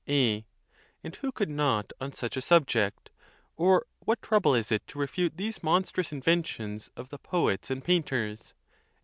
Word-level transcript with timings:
A. 0.09 0.47
And 1.03 1.15
who 1.17 1.31
could 1.31 1.47
not 1.51 1.93
on 2.01 2.11
such 2.11 2.35
a 2.35 2.41
subject? 2.41 3.11
or 3.55 3.85
what 3.99 4.19
trouble 4.23 4.55
is 4.55 4.71
it 4.71 4.87
to 4.87 4.97
refute 4.97 5.37
these 5.37 5.61
monstrous 5.61 6.11
inventions 6.11 6.89
of 6.97 7.09
the 7.11 7.19
poets 7.19 7.69
and 7.69 7.83
painters 7.83 8.55